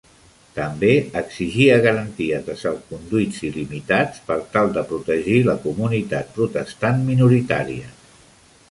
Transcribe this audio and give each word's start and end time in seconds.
També 0.53 0.87
exigia 1.19 1.75
garanties 1.83 2.47
de 2.47 2.55
salconduits 2.61 3.43
il·limitats 3.49 4.25
per 4.31 4.39
tal 4.57 4.75
de 4.79 4.87
protegir 4.95 5.39
la 5.51 5.57
comunitat 5.69 6.35
protestant 6.41 7.09
minoritària. 7.13 7.97